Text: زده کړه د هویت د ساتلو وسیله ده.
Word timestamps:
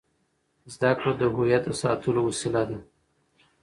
زده 0.73 0.91
کړه 0.99 1.11
د 1.19 1.23
هویت 1.33 1.63
د 1.67 1.69
ساتلو 1.81 2.19
وسیله 2.29 2.61
ده. 2.69 2.77